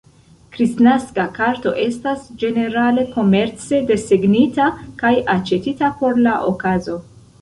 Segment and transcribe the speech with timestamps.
[0.53, 4.71] Kristnaska karto estas ĝenerale komerce desegnita
[5.03, 6.99] kaj aĉetita por la okazo.